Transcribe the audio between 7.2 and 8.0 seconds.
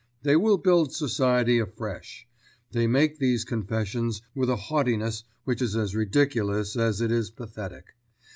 pathetic.